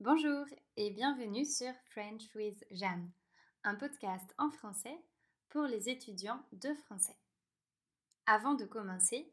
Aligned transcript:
Bonjour 0.00 0.46
et 0.78 0.88
bienvenue 0.88 1.44
sur 1.44 1.74
French 1.90 2.22
with 2.34 2.64
Jeanne, 2.70 3.10
un 3.64 3.74
podcast 3.74 4.34
en 4.38 4.50
français 4.50 4.98
pour 5.50 5.64
les 5.64 5.90
étudiants 5.90 6.42
de 6.52 6.72
français. 6.72 7.18
Avant 8.24 8.54
de 8.54 8.64
commencer, 8.64 9.30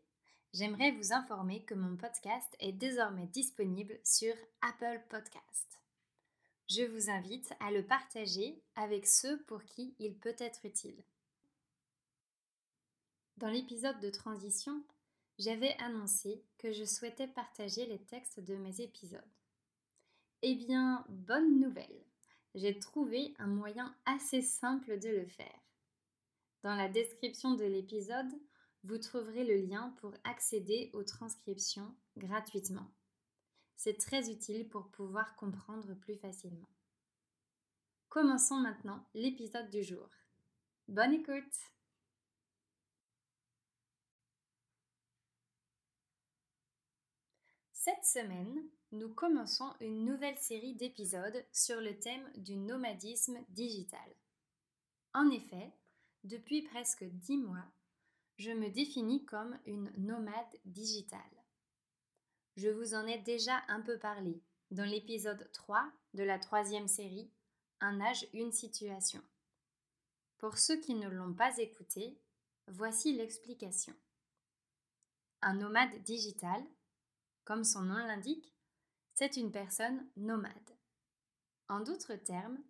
j'aimerais 0.54 0.92
vous 0.92 1.14
informer 1.14 1.64
que 1.64 1.74
mon 1.74 1.96
podcast 1.96 2.54
est 2.60 2.74
désormais 2.74 3.28
disponible 3.28 3.98
sur 4.04 4.34
Apple 4.60 5.02
Podcast. 5.10 5.80
Je 6.70 6.84
vous 6.84 7.10
invite 7.10 7.54
à 7.62 7.72
le 7.72 7.86
partager 7.86 8.62
avec 8.76 9.08
ceux 9.08 9.42
pour 9.44 9.64
qui 9.64 9.96
il 10.00 10.18
peut 10.18 10.36
être 10.38 10.66
utile. 10.66 11.02
Dans 13.38 13.50
l'épisode 13.50 14.02
de 14.02 14.10
transition, 14.10 14.84
j'avais 15.40 15.78
annoncé 15.80 16.44
que 16.58 16.74
je 16.74 16.84
souhaitais 16.84 17.28
partager 17.28 17.86
les 17.86 18.00
textes 18.00 18.42
de 18.42 18.58
mes 18.58 18.82
épisodes. 18.82 19.24
Eh 20.44 20.54
bien, 20.54 21.04
bonne 21.10 21.60
nouvelle, 21.60 22.06
j'ai 22.54 22.78
trouvé 22.78 23.34
un 23.40 23.48
moyen 23.48 23.96
assez 24.06 24.42
simple 24.42 25.00
de 25.00 25.10
le 25.10 25.26
faire. 25.26 25.60
Dans 26.62 26.76
la 26.76 26.90
description 26.90 27.56
de 27.56 27.64
l'épisode, 27.64 28.32
vous 28.84 29.00
trouverez 29.00 29.44
le 29.44 29.58
lien 29.66 29.96
pour 30.00 30.14
accéder 30.24 30.92
aux 30.94 31.04
transcriptions 31.04 31.96
gratuitement. 32.18 32.88
C'est 33.78 33.98
très 33.98 34.30
utile 34.30 34.70
pour 34.70 34.90
pouvoir 34.90 35.36
comprendre 35.36 35.96
plus 35.96 36.16
facilement. 36.16 36.70
Commençons 38.10 38.58
maintenant 38.58 39.04
l'épisode 39.16 39.70
du 39.72 39.84
jour. 39.84 40.10
Bonne 40.88 41.14
écoute 41.14 41.77
Cette 47.88 48.04
semaine, 48.04 48.66
nous 48.92 49.08
commençons 49.08 49.74
une 49.80 50.04
nouvelle 50.04 50.38
série 50.38 50.76
d'épisodes 50.76 51.46
sur 51.54 51.80
le 51.80 51.98
thème 51.98 52.30
du 52.36 52.58
nomadisme 52.58 53.38
digital. 53.48 54.10
En 55.14 55.30
effet, 55.30 55.72
depuis 56.26 56.64
presque 56.64 57.06
dix 57.06 57.38
mois, 57.38 57.64
je 58.40 58.52
me 58.52 58.70
définis 58.70 59.24
comme 59.24 59.58
une 59.66 59.90
nomade 59.98 60.60
digitale. 60.66 61.22
Je 62.58 62.68
vous 62.68 62.94
en 62.94 63.08
ai 63.08 63.20
déjà 63.20 63.64
un 63.70 63.80
peu 63.80 63.98
parlé 63.98 64.42
dans 64.70 64.84
l'épisode 64.84 65.50
3 65.54 65.90
de 66.14 66.24
la 66.24 66.40
troisième 66.40 66.90
série 66.90 67.32
Un 67.80 68.02
âge, 68.02 68.28
une 68.34 68.52
situation. 68.52 69.22
Pour 70.40 70.58
ceux 70.58 70.82
qui 70.82 70.94
ne 70.94 71.08
l'ont 71.08 71.34
pas 71.34 71.58
écouté, 71.58 72.20
voici 72.68 73.14
l'explication. 73.14 73.94
Un 75.42 75.54
nomade 75.54 76.04
digital, 76.04 76.62
comme 77.48 77.64
son 77.64 77.84
nom 77.84 77.96
l'indique, 77.96 78.54
c'est 79.14 79.38
une 79.38 79.54
personne 79.54 80.06
nomade. 80.18 80.52
En 81.70 81.80
d'autres 81.80 82.16
termes, 82.16 82.62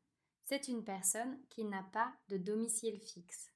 c'est 0.44 0.68
une 0.68 0.84
personne 0.84 1.40
qui 1.50 1.64
n'a 1.64 1.82
pas 1.82 2.14
de 2.30 2.38
domicile 2.38 3.00
fixe, 3.00 3.52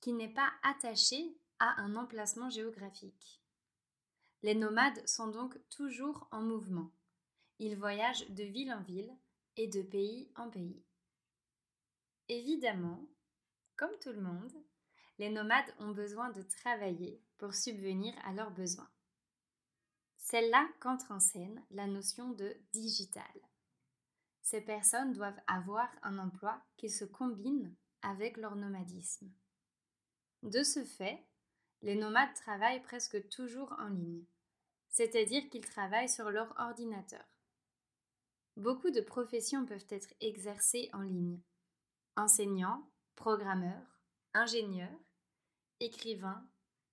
qui 0.00 0.12
n'est 0.12 0.32
pas 0.32 0.52
attachée 0.62 1.36
à 1.58 1.80
un 1.80 1.96
emplacement 1.96 2.48
géographique. 2.48 3.42
Les 4.44 4.54
nomades 4.54 5.04
sont 5.08 5.26
donc 5.26 5.58
toujours 5.68 6.28
en 6.30 6.42
mouvement. 6.42 6.92
Ils 7.58 7.76
voyagent 7.76 8.30
de 8.30 8.44
ville 8.44 8.72
en 8.72 8.82
ville 8.84 9.12
et 9.56 9.66
de 9.66 9.82
pays 9.82 10.30
en 10.36 10.48
pays. 10.48 10.84
Évidemment, 12.28 13.04
comme 13.74 13.98
tout 14.00 14.12
le 14.12 14.22
monde, 14.22 14.54
les 15.18 15.28
nomades 15.28 15.74
ont 15.80 15.90
besoin 15.90 16.30
de 16.30 16.42
travailler 16.42 17.20
pour 17.38 17.52
subvenir 17.52 18.14
à 18.24 18.32
leurs 18.32 18.52
besoins. 18.52 18.88
C'est 20.22 20.48
là 20.48 20.68
qu'entre 20.80 21.10
en 21.10 21.20
scène 21.20 21.62
la 21.72 21.86
notion 21.86 22.30
de 22.30 22.56
digital. 22.72 23.32
Ces 24.40 24.60
personnes 24.60 25.12
doivent 25.12 25.40
avoir 25.48 25.88
un 26.02 26.16
emploi 26.18 26.62
qui 26.76 26.88
se 26.88 27.04
combine 27.04 27.74
avec 28.02 28.36
leur 28.36 28.54
nomadisme. 28.54 29.30
De 30.42 30.62
ce 30.62 30.84
fait, 30.84 31.26
les 31.82 31.96
nomades 31.96 32.32
travaillent 32.34 32.82
presque 32.82 33.28
toujours 33.28 33.74
en 33.78 33.88
ligne, 33.88 34.24
c'est-à-dire 34.88 35.48
qu'ils 35.50 35.66
travaillent 35.66 36.08
sur 36.08 36.30
leur 36.30 36.54
ordinateur. 36.58 37.24
Beaucoup 38.56 38.90
de 38.90 39.00
professions 39.00 39.66
peuvent 39.66 39.86
être 39.90 40.14
exercées 40.20 40.88
en 40.92 41.02
ligne. 41.02 41.40
Enseignants, 42.16 42.88
programmeurs, 43.16 43.98
ingénieurs, 44.34 45.00
écrivains, 45.80 46.46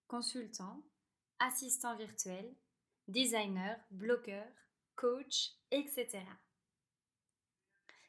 consultants, 0.07 0.83
assistants 1.39 1.95
virtuels, 1.95 2.55
designer, 3.09 3.75
blogueur, 3.89 4.47
coach, 4.95 5.53
etc. 5.71 6.19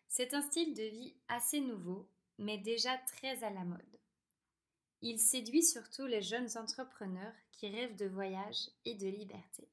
C'est 0.09 0.35
un 0.35 0.43
style 0.43 0.75
de 0.75 0.83
vie 0.83 1.15
assez 1.29 1.61
nouveau, 1.61 2.07
mais 2.39 2.59
déjà 2.59 2.99
très 2.99 3.43
à 3.43 3.51
la 3.51 3.65
mode. 3.65 3.99
Il 5.01 5.19
séduit 5.19 5.63
surtout 5.63 6.05
les 6.05 6.21
jeunes 6.21 6.59
entrepreneurs 6.59 7.33
qui 7.53 7.69
rêvent 7.69 7.97
de 7.97 8.07
voyage 8.07 8.69
et 8.85 8.95
de 8.95 9.07
liberté. 9.07 9.69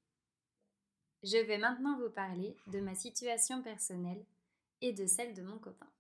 Je 1.24 1.38
vais 1.38 1.58
maintenant 1.58 2.00
vous 2.00 2.10
parler 2.10 2.56
de 2.68 2.80
ma 2.80 2.96
situation 2.96 3.62
personnelle 3.62 4.26
et 4.80 4.94
de 4.94 5.06
celle 5.06 5.34
de 5.34 5.42
mon 5.42 5.58
copain. 5.60 5.92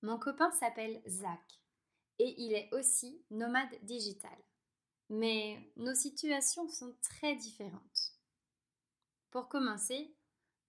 Mon 0.00 0.18
copain 0.18 0.50
s'appelle 0.52 1.02
Zach 1.06 1.61
et 2.22 2.40
il 2.40 2.52
est 2.52 2.72
aussi 2.72 3.20
nomade 3.32 3.74
digital. 3.82 4.38
Mais 5.08 5.72
nos 5.76 5.94
situations 5.94 6.68
sont 6.68 6.94
très 7.02 7.34
différentes. 7.34 8.12
Pour 9.32 9.48
commencer, 9.48 10.14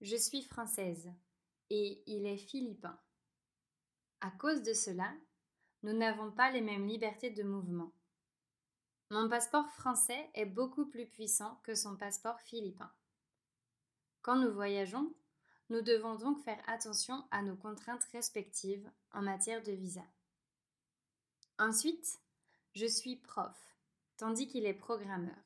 je 0.00 0.16
suis 0.16 0.42
française 0.42 1.12
et 1.70 2.02
il 2.08 2.26
est 2.26 2.38
philippin. 2.38 2.98
À 4.20 4.32
cause 4.32 4.62
de 4.62 4.72
cela, 4.72 5.14
nous 5.84 5.92
n'avons 5.92 6.32
pas 6.32 6.50
les 6.50 6.60
mêmes 6.60 6.88
libertés 6.88 7.30
de 7.30 7.44
mouvement. 7.44 7.92
Mon 9.10 9.28
passeport 9.28 9.70
français 9.74 10.28
est 10.34 10.46
beaucoup 10.46 10.86
plus 10.86 11.06
puissant 11.06 11.60
que 11.62 11.76
son 11.76 11.96
passeport 11.96 12.40
philippin. 12.40 12.90
Quand 14.22 14.36
nous 14.36 14.52
voyageons, 14.52 15.14
nous 15.70 15.82
devons 15.82 16.16
donc 16.16 16.42
faire 16.42 16.60
attention 16.66 17.24
à 17.30 17.42
nos 17.42 17.56
contraintes 17.56 18.04
respectives 18.12 18.90
en 19.12 19.22
matière 19.22 19.62
de 19.62 19.72
visa. 19.72 20.02
Ensuite, 21.58 22.20
je 22.74 22.86
suis 22.86 23.14
prof, 23.14 23.56
tandis 24.16 24.48
qu'il 24.48 24.66
est 24.66 24.74
programmeur. 24.74 25.38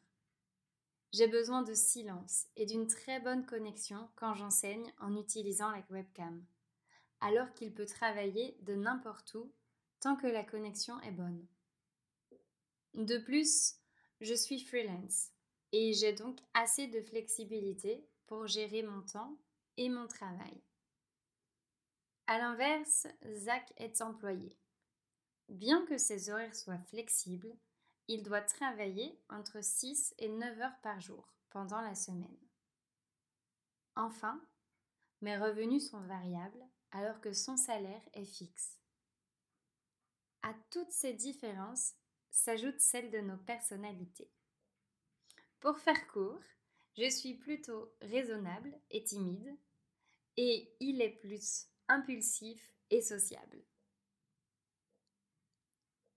J'ai 1.13 1.27
besoin 1.27 1.63
de 1.63 1.75
silence 1.75 2.47
et 2.57 2.65
d'une 2.65 2.87
très 2.87 3.21
bonne 3.21 3.45
connexion 3.45 4.09
quand 4.17 4.33
j'enseigne 4.33 4.91
en 5.01 5.17
utilisant 5.17 5.71
la 5.71 5.85
webcam, 5.91 6.43
alors 7.21 7.53
qu'il 7.53 7.75
peut 7.75 7.85
travailler 7.85 8.57
de 8.63 8.75
n'importe 8.75 9.35
où 9.35 9.53
tant 10.01 10.17
que 10.17 10.27
la 10.27 10.45
connexion 10.45 10.99
est 11.01 11.13
bonne. 11.13 11.47
De 12.95 13.19
plus, 13.19 13.75
je 14.23 14.33
suis 14.33 14.61
freelance 14.61 15.29
et 15.73 15.93
j'ai 15.93 16.15
donc 16.15 16.39
assez 16.55 16.87
de 16.87 17.03
flexibilité 17.03 18.09
pour 18.27 18.47
gérer 18.47 18.83
mon 18.83 19.03
temps 19.03 19.37
et 19.77 19.91
mon 19.91 20.07
travail. 20.07 20.63
A 22.29 22.39
l'inverse, 22.39 23.07
Zach 23.35 23.73
est 23.77 24.01
employé. 24.01 24.57
Bien 25.49 25.85
que 25.87 25.97
ses 25.97 26.31
horaires 26.31 26.55
soient 26.55 26.79
flexibles, 26.79 27.55
il 28.07 28.23
doit 28.23 28.43
travailler 28.43 29.19
entre 29.29 29.63
6 29.63 30.15
et 30.19 30.29
9 30.29 30.61
heures 30.61 30.81
par 30.83 31.01
jour 31.01 31.33
pendant 31.51 31.81
la 31.81 31.95
semaine. 31.95 32.39
Enfin, 33.97 34.41
mes 35.21 35.37
revenus 35.37 35.91
sont 35.91 36.01
variables 36.01 36.65
alors 36.91 37.21
que 37.21 37.33
son 37.33 37.57
salaire 37.57 38.03
est 38.15 38.25
fixe. 38.25 38.79
À 40.43 40.55
toutes 40.71 40.93
ces 40.93 41.13
différences 41.13 41.95
s'ajoute 42.31 42.81
celle 42.81 43.11
de 43.11 43.19
nos 43.19 43.37
personnalités. 43.37 44.31
Pour 45.61 45.79
faire 45.79 46.07
court, 46.09 46.41
je 46.97 47.11
suis 47.11 47.35
plutôt 47.35 47.93
raisonnable 48.01 48.73
et 48.91 49.03
timide, 49.03 49.57
et 50.37 50.73
il 50.81 51.03
est 51.03 51.17
plus 51.21 51.67
impulsif 51.89 52.75
et 52.91 53.03
sociable. 53.03 53.59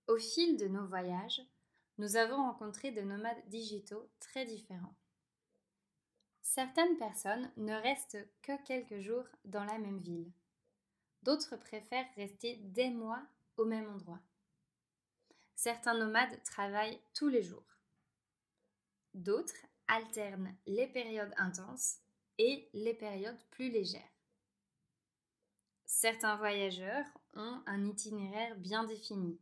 Au 0.08 0.18
fil 0.18 0.56
de 0.56 0.66
nos 0.66 0.86
voyages, 0.86 1.42
nous 1.98 2.16
avons 2.16 2.36
rencontré 2.36 2.90
de 2.90 3.02
nomades 3.02 3.48
digitaux 3.48 4.10
très 4.18 4.44
différents. 4.44 4.96
Certaines 6.42 6.98
personnes 6.98 7.50
ne 7.56 7.74
restent 7.74 8.18
que 8.42 8.60
quelques 8.64 8.98
jours 8.98 9.26
dans 9.44 9.64
la 9.64 9.78
même 9.78 10.00
ville. 10.00 10.32
D'autres 11.22 11.56
préfèrent 11.56 12.12
rester 12.16 12.56
des 12.56 12.90
mois 12.90 13.22
au 13.56 13.64
même 13.64 13.88
endroit. 13.88 14.20
Certains 15.54 15.94
nomades 15.94 16.42
travaillent 16.42 17.00
tous 17.14 17.28
les 17.28 17.42
jours. 17.42 17.78
D'autres 19.14 19.66
alternent 19.86 20.56
les 20.66 20.88
périodes 20.88 21.32
intenses 21.36 21.98
et 22.38 22.68
les 22.72 22.94
périodes 22.94 23.40
plus 23.50 23.70
légères. 23.70 24.02
Certains 25.86 26.36
voyageurs 26.36 27.06
ont 27.34 27.62
un 27.66 27.84
itinéraire 27.84 28.56
bien 28.56 28.84
défini 28.84 29.38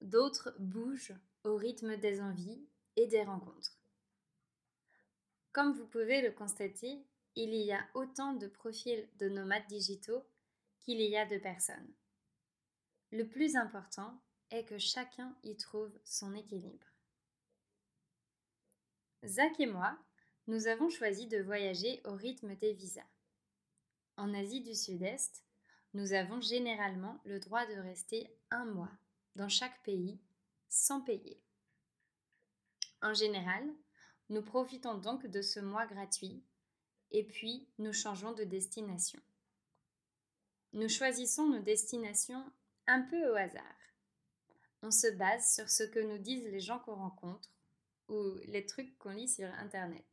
D'autres 0.00 0.54
bougent 0.58 1.14
au 1.44 1.56
rythme 1.56 1.96
des 1.96 2.20
envies 2.20 2.66
et 2.96 3.06
des 3.06 3.22
rencontres. 3.22 3.78
Comme 5.52 5.72
vous 5.72 5.86
pouvez 5.86 6.20
le 6.20 6.32
constater, 6.32 7.06
il 7.34 7.54
y 7.54 7.72
a 7.72 7.86
autant 7.94 8.34
de 8.34 8.46
profils 8.46 9.08
de 9.18 9.28
nomades 9.28 9.66
digitaux 9.68 10.22
qu'il 10.80 11.00
y 11.00 11.16
a 11.16 11.26
de 11.26 11.38
personnes. 11.38 11.92
Le 13.10 13.26
plus 13.26 13.56
important 13.56 14.20
est 14.50 14.64
que 14.64 14.78
chacun 14.78 15.36
y 15.42 15.56
trouve 15.56 15.92
son 16.04 16.34
équilibre. 16.34 16.86
Zach 19.24 19.58
et 19.58 19.66
moi, 19.66 19.98
nous 20.46 20.66
avons 20.66 20.88
choisi 20.88 21.26
de 21.26 21.42
voyager 21.42 22.00
au 22.04 22.14
rythme 22.14 22.54
des 22.56 22.72
visas. 22.72 23.02
En 24.16 24.32
Asie 24.34 24.60
du 24.60 24.74
Sud-Est, 24.74 25.44
nous 25.94 26.12
avons 26.12 26.40
généralement 26.40 27.20
le 27.24 27.40
droit 27.40 27.66
de 27.66 27.80
rester 27.80 28.28
un 28.50 28.64
mois 28.66 28.92
dans 29.36 29.48
chaque 29.48 29.82
pays 29.82 30.18
sans 30.68 31.00
payer. 31.00 31.40
En 33.02 33.14
général, 33.14 33.64
nous 34.30 34.42
profitons 34.42 34.96
donc 34.98 35.26
de 35.26 35.42
ce 35.42 35.60
mois 35.60 35.86
gratuit 35.86 36.42
et 37.12 37.24
puis 37.24 37.68
nous 37.78 37.92
changeons 37.92 38.32
de 38.32 38.44
destination. 38.44 39.20
Nous 40.72 40.88
choisissons 40.88 41.46
nos 41.46 41.60
destinations 41.60 42.44
un 42.86 43.02
peu 43.02 43.30
au 43.30 43.36
hasard. 43.36 43.62
On 44.82 44.90
se 44.90 45.06
base 45.08 45.54
sur 45.54 45.70
ce 45.70 45.84
que 45.84 46.00
nous 46.00 46.18
disent 46.18 46.48
les 46.48 46.60
gens 46.60 46.78
qu'on 46.80 46.96
rencontre 46.96 47.50
ou 48.08 48.34
les 48.46 48.66
trucs 48.66 48.96
qu'on 48.98 49.10
lit 49.10 49.28
sur 49.28 49.48
Internet. 49.54 50.04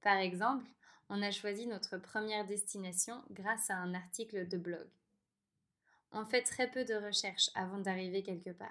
Par 0.00 0.16
exemple, 0.16 0.66
on 1.08 1.22
a 1.22 1.30
choisi 1.30 1.66
notre 1.66 1.98
première 1.98 2.46
destination 2.46 3.22
grâce 3.30 3.70
à 3.70 3.76
un 3.76 3.94
article 3.94 4.48
de 4.48 4.56
blog. 4.56 4.88
On 6.12 6.24
fait 6.24 6.42
très 6.42 6.70
peu 6.70 6.84
de 6.84 6.94
recherches 6.94 7.50
avant 7.54 7.78
d'arriver 7.78 8.22
quelque 8.22 8.50
part. 8.50 8.68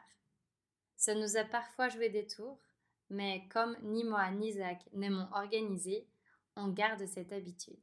Ça 0.98 1.16
nous 1.16 1.38
a 1.38 1.46
parfois 1.46 1.88
joué 1.88 2.10
des 2.10 2.28
tours, 2.28 2.60
mais 3.10 3.48
comme 3.50 3.78
ni 3.82 4.04
moi 4.04 4.30
ni 4.32 4.52
Zach 4.52 4.86
n'aimons 4.94 5.30
organiser, 5.32 6.06
on 6.56 6.68
garde 6.68 7.06
cette 7.06 7.32
habitude. 7.32 7.80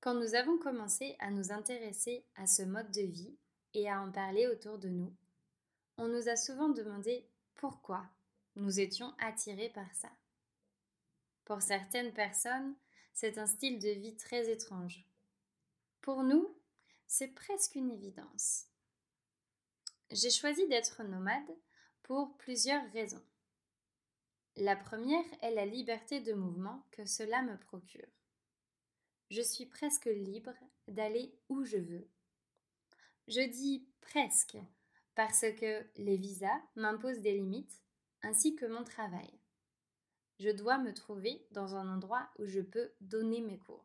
Quand 0.00 0.14
nous 0.14 0.34
avons 0.34 0.58
commencé 0.58 1.16
à 1.18 1.30
nous 1.30 1.52
intéresser 1.52 2.24
à 2.36 2.46
ce 2.46 2.62
mode 2.62 2.90
de 2.92 3.02
vie 3.02 3.36
et 3.74 3.90
à 3.90 4.00
en 4.00 4.10
parler 4.10 4.46
autour 4.46 4.78
de 4.78 4.88
nous, 4.88 5.12
on 5.96 6.08
nous 6.08 6.28
a 6.28 6.36
souvent 6.36 6.68
demandé 6.68 7.26
pourquoi 7.56 8.06
nous 8.56 8.80
étions 8.80 9.12
attirés 9.18 9.70
par 9.70 9.92
ça. 9.94 10.10
Pour 11.48 11.62
certaines 11.62 12.12
personnes, 12.12 12.76
c'est 13.14 13.38
un 13.38 13.46
style 13.46 13.78
de 13.78 13.88
vie 13.88 14.14
très 14.16 14.50
étrange. 14.52 15.06
Pour 16.02 16.22
nous, 16.22 16.54
c'est 17.06 17.28
presque 17.28 17.74
une 17.74 17.90
évidence. 17.90 18.66
J'ai 20.10 20.28
choisi 20.28 20.68
d'être 20.68 21.02
nomade 21.04 21.56
pour 22.02 22.36
plusieurs 22.36 22.86
raisons. 22.92 23.24
La 24.56 24.76
première 24.76 25.24
est 25.40 25.54
la 25.54 25.64
liberté 25.64 26.20
de 26.20 26.34
mouvement 26.34 26.84
que 26.90 27.06
cela 27.06 27.40
me 27.40 27.56
procure. 27.56 28.12
Je 29.30 29.40
suis 29.40 29.64
presque 29.64 30.04
libre 30.04 30.54
d'aller 30.86 31.34
où 31.48 31.64
je 31.64 31.78
veux. 31.78 32.10
Je 33.26 33.40
dis 33.40 33.88
presque 34.02 34.58
parce 35.14 35.46
que 35.58 35.86
les 35.96 36.18
visas 36.18 36.60
m'imposent 36.76 37.20
des 37.20 37.32
limites 37.32 37.80
ainsi 38.20 38.54
que 38.54 38.66
mon 38.66 38.84
travail. 38.84 39.37
Je 40.38 40.50
dois 40.50 40.78
me 40.78 40.94
trouver 40.94 41.44
dans 41.50 41.74
un 41.74 41.92
endroit 41.92 42.28
où 42.38 42.46
je 42.46 42.60
peux 42.60 42.92
donner 43.00 43.40
mes 43.40 43.58
cours, 43.58 43.84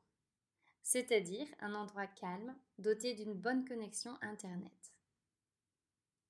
c'est-à-dire 0.83 1.47
un 1.59 1.73
endroit 1.73 2.05
calme 2.05 2.55
doté 2.77 3.15
d'une 3.15 3.33
bonne 3.33 3.67
connexion 3.67 4.17
Internet. 4.21 4.93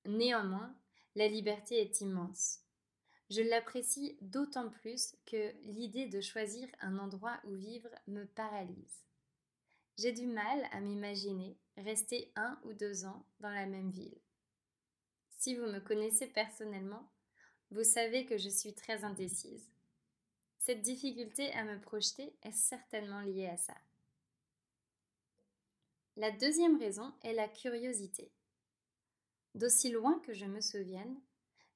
Néanmoins, 0.06 0.76
la 1.16 1.28
liberté 1.28 1.82
est 1.82 2.02
immense. 2.02 2.60
Je 3.30 3.42
l'apprécie 3.42 4.18
d'autant 4.22 4.70
plus 4.70 5.16
que 5.26 5.52
l'idée 5.64 6.08
de 6.08 6.22
choisir 6.22 6.68
un 6.82 7.00
endroit 7.00 7.40
où 7.46 7.54
vivre 7.54 7.90
me 8.08 8.26
paralyse. 8.26 9.04
J'ai 9.98 10.12
du 10.12 10.28
mal 10.28 10.68
à 10.72 10.80
m'imaginer 10.80 11.58
rester 11.78 12.32
un 12.36 12.60
ou 12.64 12.74
deux 12.74 13.06
ans 13.06 13.26
dans 13.40 13.50
la 13.50 13.66
même 13.66 13.92
ville. 13.92 14.18
Si 15.30 15.56
vous 15.56 15.66
me 15.66 15.80
connaissez 15.80 16.28
personnellement, 16.28 17.12
vous 17.72 17.84
savez 17.84 18.26
que 18.26 18.38
je 18.38 18.50
suis 18.50 18.74
très 18.74 19.04
indécise. 19.04 19.73
Cette 20.66 20.82
difficulté 20.82 21.52
à 21.52 21.66
me 21.66 21.78
projeter 21.78 22.38
est 22.42 22.54
certainement 22.54 23.20
liée 23.20 23.48
à 23.48 23.58
ça. 23.58 23.76
La 26.16 26.32
deuxième 26.32 26.80
raison 26.80 27.14
est 27.22 27.34
la 27.34 27.50
curiosité. 27.50 28.32
D'aussi 29.56 29.92
loin 29.92 30.20
que 30.20 30.34
je 30.34 30.46
me 30.46 30.62
souvienne, 30.62 31.20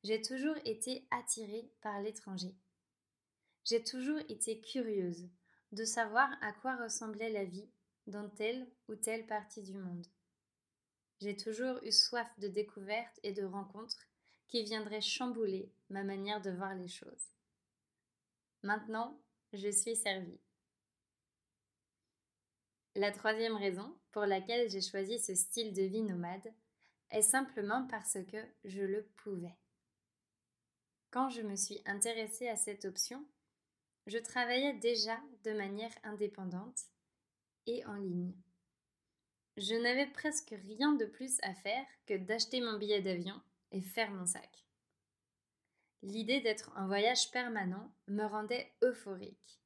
j'ai 0.05 0.21
toujours 0.21 0.55
été 0.63 1.05
attirée 1.11 1.69
par 1.81 1.99
l'étranger. 1.99 2.55
J'ai 3.65 3.83
toujours 3.83 4.21
été 4.29 4.61
curieuse 4.61 5.27
de 5.73 5.83
savoir 5.83 6.29
à 6.39 6.53
quoi 6.53 6.77
ressemblait 6.77 7.29
la 7.29 7.43
vie 7.43 7.67
dans 8.05 8.29
telle 8.29 8.71
ou 8.87 8.95
telle 8.95 9.27
partie 9.27 9.63
du 9.63 9.73
monde. 9.73 10.07
J'ai 11.19 11.35
toujours 11.35 11.77
eu 11.83 11.91
soif 11.91 12.29
de 12.39 12.47
découvertes 12.47 13.19
et 13.23 13.33
de 13.33 13.43
rencontres 13.43 14.07
qui 14.47 14.63
viendraient 14.63 15.01
chambouler 15.01 15.73
ma 15.89 16.05
manière 16.05 16.39
de 16.41 16.51
voir 16.51 16.73
les 16.73 16.87
choses. 16.87 17.36
Maintenant, 18.63 19.19
je 19.53 19.69
suis 19.69 19.95
servie. 19.95 20.39
La 22.95 23.11
troisième 23.11 23.55
raison 23.55 23.95
pour 24.11 24.25
laquelle 24.25 24.69
j'ai 24.69 24.81
choisi 24.81 25.19
ce 25.19 25.35
style 25.35 25.73
de 25.73 25.83
vie 25.83 26.01
nomade 26.01 26.51
est 27.11 27.21
simplement 27.21 27.85
parce 27.87 28.17
que 28.31 28.43
je 28.65 28.81
le 28.81 29.03
pouvais. 29.17 29.55
Quand 31.11 31.29
je 31.29 31.41
me 31.41 31.55
suis 31.55 31.81
intéressée 31.85 32.47
à 32.47 32.55
cette 32.55 32.85
option, 32.85 33.23
je 34.07 34.17
travaillais 34.17 34.73
déjà 34.73 35.17
de 35.43 35.51
manière 35.51 35.93
indépendante 36.03 36.81
et 37.65 37.85
en 37.85 37.95
ligne. 37.95 38.33
Je 39.57 39.75
n'avais 39.75 40.07
presque 40.07 40.53
rien 40.63 40.93
de 40.93 41.05
plus 41.05 41.37
à 41.43 41.53
faire 41.53 41.85
que 42.05 42.15
d'acheter 42.15 42.61
mon 42.61 42.77
billet 42.77 43.01
d'avion 43.01 43.39
et 43.71 43.81
faire 43.81 44.11
mon 44.11 44.25
sac. 44.25 44.66
L'idée 46.03 46.41
d'être 46.41 46.71
en 46.75 46.87
voyage 46.87 47.31
permanent 47.31 47.91
me 48.07 48.23
rendait 48.23 48.71
euphorique. 48.83 49.59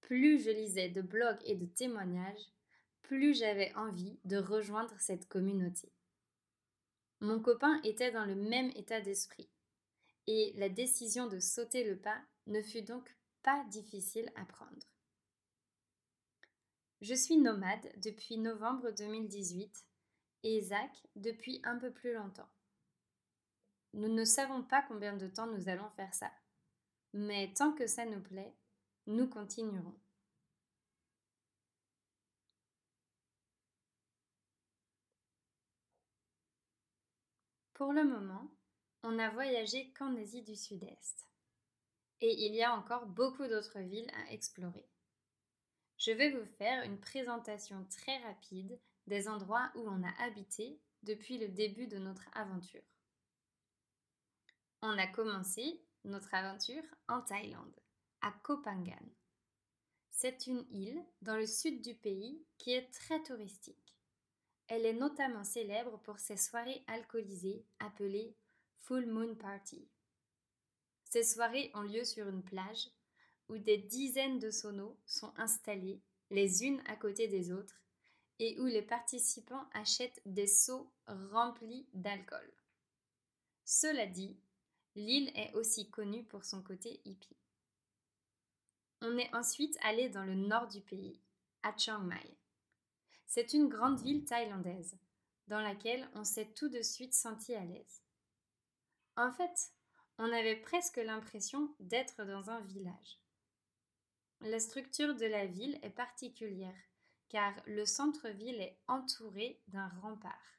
Plus 0.00 0.42
je 0.42 0.50
lisais 0.50 0.88
de 0.88 1.02
blogs 1.02 1.40
et 1.44 1.54
de 1.54 1.66
témoignages, 1.66 2.50
plus 3.02 3.34
j'avais 3.34 3.72
envie 3.74 4.18
de 4.24 4.36
rejoindre 4.36 4.94
cette 4.98 5.28
communauté. 5.28 5.92
Mon 7.20 7.40
copain 7.40 7.80
était 7.82 8.10
dans 8.10 8.24
le 8.24 8.34
même 8.34 8.70
état 8.74 9.00
d'esprit, 9.00 9.48
et 10.26 10.52
la 10.56 10.68
décision 10.68 11.26
de 11.28 11.38
sauter 11.38 11.84
le 11.84 11.96
pas 11.96 12.20
ne 12.46 12.60
fut 12.60 12.82
donc 12.82 13.16
pas 13.42 13.64
difficile 13.70 14.30
à 14.34 14.44
prendre. 14.44 14.86
Je 17.00 17.14
suis 17.14 17.36
nomade 17.36 17.92
depuis 17.98 18.38
novembre 18.38 18.90
2018 18.90 19.86
et 20.42 20.60
Zach 20.60 20.90
depuis 21.14 21.60
un 21.64 21.78
peu 21.78 21.90
plus 21.90 22.12
longtemps. 22.12 22.48
Nous 23.94 24.08
ne 24.08 24.24
savons 24.24 24.62
pas 24.62 24.82
combien 24.82 25.16
de 25.16 25.26
temps 25.26 25.46
nous 25.46 25.68
allons 25.68 25.88
faire 25.90 26.12
ça, 26.12 26.30
mais 27.12 27.52
tant 27.54 27.72
que 27.72 27.86
ça 27.86 28.04
nous 28.04 28.20
plaît, 28.20 28.54
nous 29.06 29.28
continuerons. 29.28 29.98
Pour 37.74 37.92
le 37.92 38.04
moment, 38.04 38.50
on 39.02 39.12
n'a 39.12 39.28
voyagé 39.28 39.92
qu'en 39.92 40.16
Asie 40.16 40.42
du 40.42 40.56
Sud-Est. 40.56 41.26
Et 42.22 42.46
il 42.46 42.54
y 42.54 42.62
a 42.62 42.74
encore 42.74 43.06
beaucoup 43.06 43.46
d'autres 43.46 43.80
villes 43.80 44.10
à 44.14 44.32
explorer. 44.32 44.88
Je 45.98 46.10
vais 46.10 46.30
vous 46.30 46.46
faire 46.58 46.82
une 46.84 46.98
présentation 46.98 47.86
très 47.90 48.16
rapide 48.24 48.78
des 49.06 49.28
endroits 49.28 49.70
où 49.74 49.80
on 49.88 50.02
a 50.02 50.24
habité 50.24 50.80
depuis 51.02 51.38
le 51.38 51.48
début 51.48 51.86
de 51.86 51.98
notre 51.98 52.28
aventure. 52.34 52.82
On 54.88 54.98
a 54.98 55.08
commencé 55.08 55.82
notre 56.04 56.32
aventure 56.32 56.84
en 57.08 57.20
Thaïlande, 57.20 57.74
à 58.20 58.30
Koh 58.44 58.62
Phangan. 58.62 59.04
C'est 60.12 60.46
une 60.46 60.64
île 60.70 61.04
dans 61.22 61.34
le 61.34 61.48
sud 61.48 61.82
du 61.82 61.96
pays 61.96 62.40
qui 62.56 62.70
est 62.70 62.88
très 62.92 63.20
touristique. 63.24 63.96
Elle 64.68 64.86
est 64.86 64.92
notamment 64.92 65.42
célèbre 65.42 65.98
pour 66.04 66.20
ses 66.20 66.36
soirées 66.36 66.84
alcoolisées 66.86 67.66
appelées 67.80 68.36
Full 68.78 69.06
Moon 69.06 69.34
Party. 69.34 69.88
Ces 71.02 71.24
soirées 71.24 71.72
ont 71.74 71.82
lieu 71.82 72.04
sur 72.04 72.28
une 72.28 72.44
plage 72.44 72.88
où 73.48 73.58
des 73.58 73.78
dizaines 73.78 74.38
de 74.38 74.52
sonos 74.52 74.96
sont 75.04 75.34
installés 75.36 76.00
les 76.30 76.62
unes 76.62 76.80
à 76.86 76.94
côté 76.94 77.26
des 77.26 77.50
autres 77.50 77.82
et 78.38 78.56
où 78.60 78.66
les 78.66 78.82
participants 78.82 79.66
achètent 79.72 80.22
des 80.26 80.46
seaux 80.46 80.92
remplis 81.08 81.88
d'alcool. 81.92 82.52
Cela 83.64 84.06
dit, 84.06 84.38
l'île 84.96 85.30
est 85.34 85.52
aussi 85.54 85.88
connue 85.90 86.24
pour 86.24 86.44
son 86.44 86.62
côté 86.62 87.00
hippie. 87.04 87.36
On 89.02 89.16
est 89.18 89.32
ensuite 89.34 89.76
allé 89.82 90.08
dans 90.08 90.24
le 90.24 90.34
nord 90.34 90.68
du 90.68 90.80
pays, 90.80 91.20
à 91.62 91.76
Chiang 91.76 92.00
Mai. 92.00 92.36
C'est 93.26 93.52
une 93.52 93.68
grande 93.68 94.00
ville 94.00 94.24
thaïlandaise, 94.24 94.98
dans 95.48 95.60
laquelle 95.60 96.08
on 96.14 96.24
s'est 96.24 96.52
tout 96.54 96.68
de 96.68 96.80
suite 96.80 97.14
senti 97.14 97.54
à 97.54 97.64
l'aise. 97.64 98.02
En 99.16 99.32
fait, 99.32 99.70
on 100.18 100.32
avait 100.32 100.56
presque 100.56 100.96
l'impression 100.96 101.74
d'être 101.78 102.24
dans 102.24 102.50
un 102.50 102.60
village. 102.60 103.20
La 104.40 104.58
structure 104.58 105.14
de 105.14 105.26
la 105.26 105.46
ville 105.46 105.78
est 105.82 105.90
particulière, 105.90 106.74
car 107.28 107.54
le 107.66 107.84
centre-ville 107.84 108.60
est 108.60 108.78
entouré 108.86 109.60
d'un 109.68 109.88
rempart. 110.00 110.58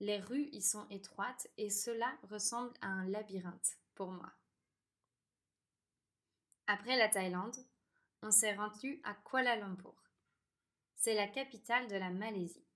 Les 0.00 0.20
rues 0.20 0.48
y 0.52 0.60
sont 0.60 0.86
étroites 0.90 1.48
et 1.56 1.70
cela 1.70 2.12
ressemble 2.24 2.74
à 2.82 2.88
un 2.88 3.06
labyrinthe 3.08 3.78
pour 3.94 4.10
moi. 4.10 4.30
Après 6.66 6.96
la 6.96 7.08
Thaïlande, 7.08 7.56
on 8.22 8.30
s'est 8.30 8.54
rendu 8.54 9.00
à 9.04 9.14
Kuala 9.14 9.56
Lumpur. 9.56 9.94
C'est 10.96 11.14
la 11.14 11.28
capitale 11.28 11.88
de 11.88 11.96
la 11.96 12.10
Malaisie. 12.10 12.66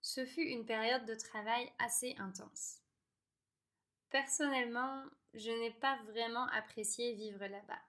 Ce 0.00 0.26
fut 0.26 0.42
une 0.42 0.64
période 0.64 1.04
de 1.04 1.14
travail 1.14 1.70
assez 1.78 2.16
intense. 2.18 2.80
Personnellement, 4.10 5.04
je 5.34 5.50
n'ai 5.50 5.70
pas 5.70 6.02
vraiment 6.04 6.46
apprécié 6.48 7.14
vivre 7.14 7.46
là-bas. 7.46 7.82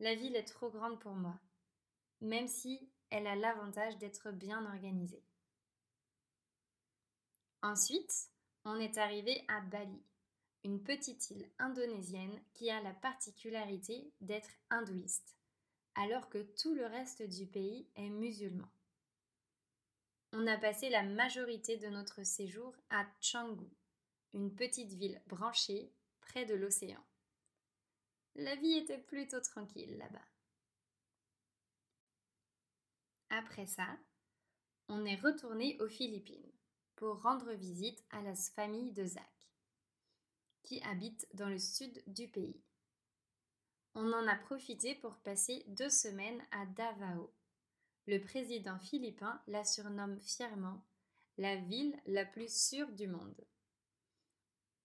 La 0.00 0.14
ville 0.14 0.36
est 0.36 0.44
trop 0.44 0.70
grande 0.70 1.00
pour 1.00 1.14
moi, 1.14 1.38
même 2.20 2.48
si 2.48 2.90
elle 3.10 3.26
a 3.26 3.36
l'avantage 3.36 3.96
d'être 3.98 4.30
bien 4.30 4.66
organisée. 4.66 5.24
Ensuite, 7.66 8.28
on 8.64 8.78
est 8.78 8.96
arrivé 8.96 9.44
à 9.48 9.60
Bali, 9.60 10.00
une 10.62 10.80
petite 10.80 11.32
île 11.32 11.50
indonésienne 11.58 12.40
qui 12.54 12.70
a 12.70 12.80
la 12.80 12.92
particularité 12.92 14.12
d'être 14.20 14.52
hindouiste, 14.70 15.36
alors 15.96 16.28
que 16.28 16.38
tout 16.62 16.76
le 16.76 16.86
reste 16.86 17.22
du 17.24 17.44
pays 17.44 17.88
est 17.96 18.08
musulman. 18.08 18.68
On 20.32 20.46
a 20.46 20.56
passé 20.58 20.90
la 20.90 21.02
majorité 21.02 21.76
de 21.76 21.88
notre 21.88 22.22
séjour 22.22 22.72
à 22.88 23.04
Canggu, 23.20 23.68
une 24.32 24.54
petite 24.54 24.92
ville 24.92 25.20
branchée 25.26 25.92
près 26.20 26.46
de 26.46 26.54
l'océan. 26.54 27.04
La 28.36 28.54
vie 28.54 28.74
était 28.74 29.02
plutôt 29.02 29.40
tranquille 29.40 29.98
là-bas. 29.98 30.28
Après 33.30 33.66
ça, 33.66 33.98
on 34.86 35.04
est 35.04 35.16
retourné 35.16 35.76
aux 35.80 35.88
Philippines 35.88 36.52
pour 36.96 37.22
rendre 37.22 37.52
visite 37.52 38.02
à 38.10 38.20
la 38.22 38.34
famille 38.34 38.92
de 38.92 39.04
Zach, 39.04 39.48
qui 40.62 40.82
habite 40.82 41.28
dans 41.34 41.48
le 41.48 41.58
sud 41.58 42.02
du 42.06 42.28
pays. 42.28 42.60
On 43.94 44.12
en 44.12 44.26
a 44.26 44.36
profité 44.36 44.94
pour 44.96 45.16
passer 45.16 45.64
deux 45.68 45.88
semaines 45.88 46.42
à 46.50 46.66
Davao. 46.66 47.32
Le 48.06 48.18
président 48.18 48.78
philippin 48.78 49.40
la 49.46 49.64
surnomme 49.64 50.20
fièrement 50.20 50.82
la 51.38 51.56
ville 51.56 51.94
la 52.06 52.24
plus 52.24 52.54
sûre 52.54 52.90
du 52.92 53.06
monde. 53.06 53.46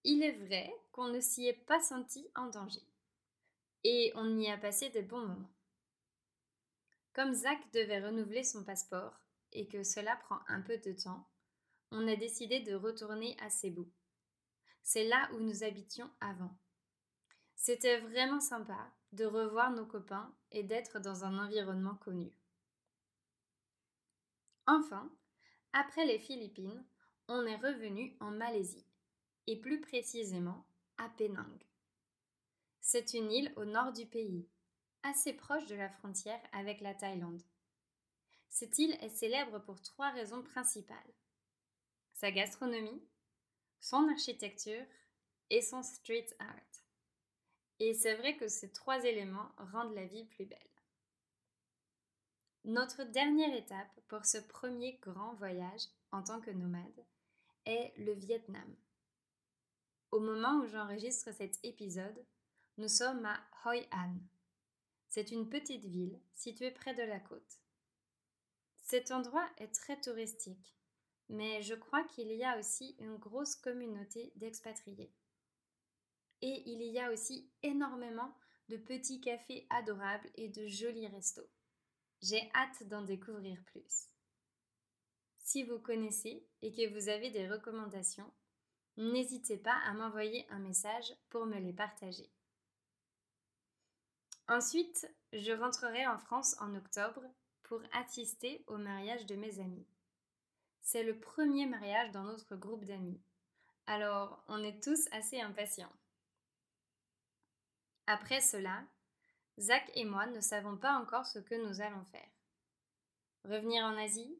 Il 0.03 0.23
est 0.23 0.45
vrai 0.45 0.73
qu'on 0.91 1.07
ne 1.07 1.19
s'y 1.21 1.47
est 1.47 1.65
pas 1.65 1.79
senti 1.79 2.27
en 2.35 2.47
danger. 2.47 2.81
Et 3.83 4.11
on 4.15 4.37
y 4.37 4.49
a 4.49 4.57
passé 4.57 4.89
de 4.89 5.01
bons 5.01 5.25
moments. 5.25 5.51
Comme 7.13 7.33
Zach 7.33 7.59
devait 7.73 8.05
renouveler 8.05 8.43
son 8.43 8.63
passeport 8.63 9.19
et 9.51 9.67
que 9.67 9.83
cela 9.83 10.15
prend 10.17 10.39
un 10.47 10.61
peu 10.61 10.77
de 10.77 10.93
temps, 10.93 11.27
on 11.91 12.07
a 12.07 12.15
décidé 12.15 12.61
de 12.61 12.73
retourner 12.73 13.35
à 13.39 13.49
Cebu. 13.49 13.83
C'est 14.81 15.07
là 15.07 15.29
où 15.33 15.39
nous 15.39 15.63
habitions 15.63 16.09
avant. 16.19 16.57
C'était 17.55 17.99
vraiment 17.99 18.39
sympa 18.39 18.91
de 19.11 19.25
revoir 19.25 19.71
nos 19.71 19.85
copains 19.85 20.33
et 20.51 20.63
d'être 20.63 20.99
dans 20.99 21.25
un 21.25 21.37
environnement 21.37 21.95
connu. 21.95 22.31
Enfin, 24.67 25.11
après 25.73 26.05
les 26.05 26.19
Philippines, 26.19 26.83
on 27.27 27.45
est 27.45 27.57
revenu 27.57 28.15
en 28.19 28.31
Malaisie, 28.31 28.85
et 29.47 29.59
plus 29.59 29.81
précisément 29.81 30.65
à 30.97 31.09
Penang. 31.09 31.59
C'est 32.79 33.13
une 33.13 33.31
île 33.31 33.53
au 33.57 33.65
nord 33.65 33.91
du 33.91 34.05
pays, 34.05 34.47
assez 35.03 35.33
proche 35.33 35.65
de 35.67 35.75
la 35.75 35.89
frontière 35.89 36.41
avec 36.51 36.81
la 36.81 36.95
Thaïlande. 36.95 37.41
Cette 38.49 38.79
île 38.79 38.97
est 39.01 39.09
célèbre 39.09 39.59
pour 39.59 39.81
trois 39.81 40.09
raisons 40.11 40.41
principales 40.41 40.97
sa 42.21 42.31
gastronomie, 42.31 43.01
son 43.79 44.07
architecture 44.07 44.85
et 45.49 45.63
son 45.63 45.81
street 45.81 46.27
art. 46.37 46.83
Et 47.79 47.95
c'est 47.95 48.13
vrai 48.13 48.37
que 48.37 48.47
ces 48.47 48.71
trois 48.71 49.03
éléments 49.03 49.51
rendent 49.57 49.95
la 49.95 50.05
vie 50.05 50.25
plus 50.25 50.45
belle. 50.45 50.59
Notre 52.63 53.05
dernière 53.05 53.55
étape 53.55 53.99
pour 54.07 54.23
ce 54.23 54.37
premier 54.37 54.99
grand 55.01 55.33
voyage 55.33 55.81
en 56.11 56.21
tant 56.21 56.39
que 56.39 56.51
nomade 56.51 57.05
est 57.65 57.91
le 57.97 58.13
Vietnam. 58.13 58.75
Au 60.11 60.19
moment 60.19 60.59
où 60.59 60.67
j'enregistre 60.67 61.31
cet 61.33 61.57
épisode, 61.65 62.23
nous 62.77 62.87
sommes 62.87 63.25
à 63.25 63.39
Hoi 63.65 63.81
An. 63.93 64.13
C'est 65.09 65.31
une 65.31 65.49
petite 65.49 65.85
ville 65.85 66.21
située 66.35 66.69
près 66.69 66.93
de 66.93 67.01
la 67.01 67.19
côte. 67.19 67.61
Cet 68.83 69.09
endroit 69.09 69.49
est 69.57 69.73
très 69.73 69.99
touristique 69.99 70.75
mais 71.31 71.61
je 71.61 71.73
crois 71.73 72.03
qu'il 72.03 72.31
y 72.31 72.43
a 72.43 72.59
aussi 72.59 72.95
une 72.99 73.15
grosse 73.15 73.55
communauté 73.55 74.33
d'expatriés. 74.35 75.11
Et 76.41 76.63
il 76.65 76.81
y 76.81 76.99
a 76.99 77.11
aussi 77.11 77.49
énormément 77.63 78.35
de 78.67 78.75
petits 78.77 79.21
cafés 79.21 79.65
adorables 79.69 80.29
et 80.35 80.49
de 80.49 80.67
jolis 80.67 81.07
restos. 81.07 81.49
J'ai 82.21 82.51
hâte 82.53 82.83
d'en 82.87 83.01
découvrir 83.01 83.63
plus. 83.65 84.09
Si 85.37 85.63
vous 85.63 85.79
connaissez 85.79 86.45
et 86.61 86.71
que 86.71 86.93
vous 86.93 87.07
avez 87.07 87.31
des 87.31 87.47
recommandations, 87.47 88.31
n'hésitez 88.97 89.57
pas 89.57 89.79
à 89.85 89.93
m'envoyer 89.93 90.45
un 90.49 90.59
message 90.59 91.13
pour 91.29 91.45
me 91.45 91.59
les 91.59 91.73
partager. 91.73 92.29
Ensuite, 94.49 95.09
je 95.31 95.53
rentrerai 95.53 96.05
en 96.07 96.17
France 96.17 96.57
en 96.59 96.75
octobre 96.75 97.23
pour 97.63 97.81
assister 97.93 98.65
au 98.67 98.77
mariage 98.77 99.25
de 99.25 99.35
mes 99.35 99.59
amis. 99.59 99.87
C'est 100.81 101.03
le 101.03 101.19
premier 101.19 101.65
mariage 101.65 102.11
dans 102.11 102.23
notre 102.23 102.55
groupe 102.55 102.85
d'amis. 102.85 103.21
Alors, 103.87 104.43
on 104.47 104.63
est 104.63 104.83
tous 104.83 105.07
assez 105.11 105.39
impatients. 105.39 105.91
Après 108.07 108.41
cela, 108.41 108.83
Zach 109.59 109.89
et 109.95 110.05
moi 110.05 110.25
ne 110.27 110.41
savons 110.41 110.77
pas 110.77 110.93
encore 110.93 111.25
ce 111.25 111.39
que 111.39 111.55
nous 111.55 111.81
allons 111.81 112.05
faire. 112.05 112.29
Revenir 113.45 113.83
en 113.85 113.97
Asie? 113.97 114.39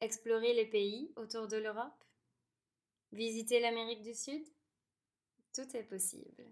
Explorer 0.00 0.52
les 0.52 0.66
pays 0.66 1.12
autour 1.16 1.48
de 1.48 1.56
l'Europe? 1.56 2.04
Visiter 3.12 3.60
l'Amérique 3.60 4.02
du 4.02 4.14
Sud? 4.14 4.44
Tout 5.54 5.76
est 5.76 5.84
possible. 5.84 6.44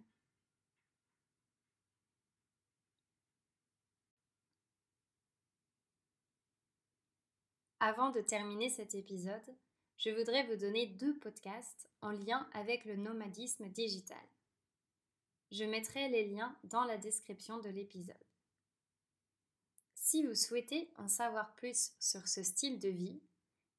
Avant 7.84 8.10
de 8.10 8.20
terminer 8.20 8.70
cet 8.70 8.94
épisode, 8.94 9.56
je 9.96 10.10
voudrais 10.10 10.46
vous 10.46 10.54
donner 10.54 10.86
deux 10.86 11.18
podcasts 11.18 11.90
en 12.00 12.12
lien 12.12 12.48
avec 12.52 12.84
le 12.84 12.94
nomadisme 12.94 13.68
digital. 13.70 14.24
Je 15.50 15.64
mettrai 15.64 16.08
les 16.08 16.28
liens 16.28 16.56
dans 16.62 16.84
la 16.84 16.96
description 16.96 17.58
de 17.58 17.68
l'épisode. 17.68 18.14
Si 19.96 20.24
vous 20.24 20.36
souhaitez 20.36 20.92
en 20.96 21.08
savoir 21.08 21.56
plus 21.56 21.90
sur 21.98 22.28
ce 22.28 22.44
style 22.44 22.78
de 22.78 22.88
vie 22.88 23.20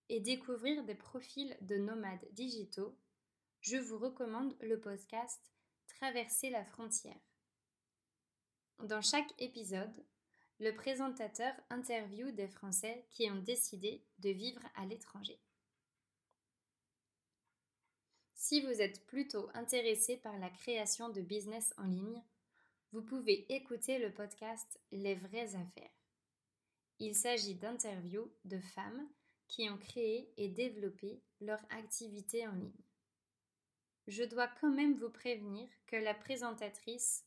et 0.10 0.20
découvrir 0.20 0.84
des 0.84 0.96
profils 0.96 1.56
de 1.62 1.78
nomades 1.78 2.28
digitaux, 2.34 2.98
je 3.62 3.78
vous 3.78 3.98
recommande 3.98 4.54
le 4.60 4.82
podcast 4.82 5.54
Traverser 5.88 6.50
la 6.50 6.66
frontière. 6.66 7.22
Dans 8.80 9.02
chaque 9.02 9.34
épisode, 9.42 9.96
le 10.63 10.74
présentateur 10.74 11.53
interviewe 11.70 12.32
des 12.32 12.48
Français 12.48 13.05
qui 13.12 13.29
ont 13.29 13.41
décidé 13.41 14.01
de 14.20 14.29
vivre 14.29 14.62
à 14.75 14.86
l'étranger. 14.86 15.38
Si 18.34 18.62
vous 18.62 18.82
êtes 18.82 19.05
plutôt 19.05 19.50
intéressé 19.55 20.15
par 20.15 20.39
la 20.39 20.50
création 20.50 21.10
de 21.10 21.20
business 21.20 21.74
en 21.77 21.84
ligne, 21.84 22.24
vous 22.93 23.01
pouvez 23.01 23.46
écouter 23.53 24.00
le 24.00 24.13
podcast 24.13 24.79
Les 24.93 25.15
vraies 25.15 25.53
affaires. 25.55 25.91
Il 27.00 27.13
s'agit 27.13 27.55
d'interviews 27.55 28.32
de 28.46 28.60
femmes 28.60 29.05
qui 29.50 29.70
ont 29.70 29.77
créé 29.77 30.32
et 30.38 30.48
développé 30.48 31.22
leur 31.41 31.60
activité 31.72 32.48
en 32.48 32.53
ligne. 32.53 32.86
Je 34.08 34.24
dois 34.24 34.48
quand 34.62 34.72
même 34.72 34.96
vous 34.96 35.10
prévenir 35.10 35.67
que 35.88 35.98
la 35.98 36.13
présentatrice 36.13 37.25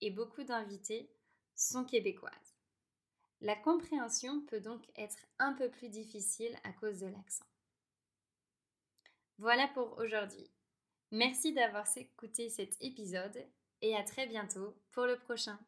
et 0.00 0.10
beaucoup 0.10 0.42
d'invités 0.42 1.10
sont 1.54 1.84
québécoises. 1.84 2.57
La 3.40 3.54
compréhension 3.54 4.40
peut 4.46 4.60
donc 4.60 4.82
être 4.96 5.18
un 5.38 5.52
peu 5.52 5.70
plus 5.70 5.88
difficile 5.88 6.56
à 6.64 6.72
cause 6.72 7.00
de 7.00 7.06
l'accent. 7.06 7.46
Voilà 9.38 9.68
pour 9.68 9.96
aujourd'hui. 9.98 10.50
Merci 11.12 11.52
d'avoir 11.52 11.86
écouté 11.96 12.50
cet 12.50 12.76
épisode 12.82 13.46
et 13.80 13.96
à 13.96 14.02
très 14.02 14.26
bientôt 14.26 14.76
pour 14.90 15.06
le 15.06 15.16
prochain. 15.16 15.58